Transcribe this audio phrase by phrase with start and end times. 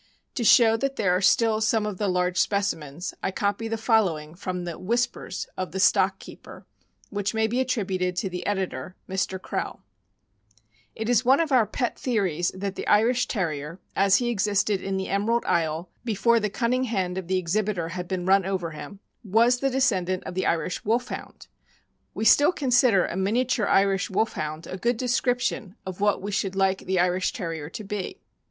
[0.33, 4.33] To show that there are still some of the large specimens, I copy the following
[4.33, 6.65] from the "Whispers" of the Stock Keeper,
[7.11, 9.37] which may be attributed to the editor, Mr.
[9.37, 9.81] Krehl:
[10.95, 14.97] It is one of our pet theories* that the Irish Terrier, as he existed in
[14.97, 19.01] the Emerald Isle before the cunning hand of the exhibitor had been run over him,
[19.23, 21.45] was the descendant of the Irish Wolfhound.
[22.15, 26.87] We still consider "a miniature Irish Wolfhound" a good description of what we should like
[26.87, 28.19] the Irish Terrier to be.